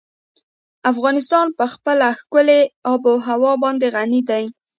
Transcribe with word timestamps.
افغانستان 0.91 1.45
په 1.57 1.65
خپله 1.73 2.07
ښکلې 2.19 2.59
آب 2.91 3.01
وهوا 3.15 3.53
باندې 3.63 3.87
غني 3.95 4.21
دی. 4.29 4.43